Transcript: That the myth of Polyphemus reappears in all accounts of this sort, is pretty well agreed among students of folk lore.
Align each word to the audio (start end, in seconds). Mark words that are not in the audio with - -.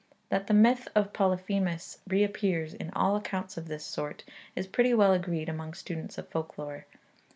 That 0.29 0.47
the 0.47 0.55
myth 0.55 0.87
of 0.95 1.13
Polyphemus 1.13 1.99
reappears 2.07 2.73
in 2.73 2.89
all 2.95 3.15
accounts 3.15 3.55
of 3.55 3.67
this 3.67 3.85
sort, 3.85 4.23
is 4.55 4.65
pretty 4.65 4.95
well 4.95 5.13
agreed 5.13 5.47
among 5.47 5.75
students 5.75 6.17
of 6.17 6.27
folk 6.27 6.57
lore. 6.57 6.87